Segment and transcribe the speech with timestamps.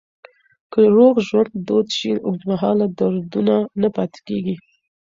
[0.71, 4.55] که روغ ژوند دود شي، اوږدمهاله دردونه نه پاتې کېږي.